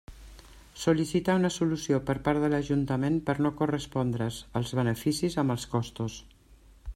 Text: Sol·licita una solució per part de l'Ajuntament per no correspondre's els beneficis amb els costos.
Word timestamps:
Sol·licita 0.83 1.35
una 1.39 1.51
solució 1.55 1.99
per 2.07 2.15
part 2.27 2.41
de 2.45 2.49
l'Ajuntament 2.53 3.19
per 3.29 3.37
no 3.47 3.53
correspondre's 3.61 4.41
els 4.61 4.73
beneficis 4.81 5.37
amb 5.45 5.57
els 5.59 5.69
costos. 5.77 6.19